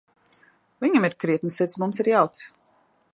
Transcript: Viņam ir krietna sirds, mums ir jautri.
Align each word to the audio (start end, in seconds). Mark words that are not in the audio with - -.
Viņam 0.85 1.05
ir 1.09 1.15
krietna 1.25 1.53
sirds, 1.57 1.79
mums 1.85 2.05
ir 2.05 2.13
jautri. 2.13 2.51